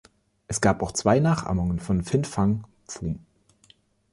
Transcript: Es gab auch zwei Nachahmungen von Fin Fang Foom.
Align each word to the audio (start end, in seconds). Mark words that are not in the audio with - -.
Es 0.47 0.61
gab 0.61 0.81
auch 0.81 0.93
zwei 0.93 1.19
Nachahmungen 1.19 1.77
von 1.77 2.01
Fin 2.03 2.25
Fang 2.25 2.63
Foom. 2.87 3.19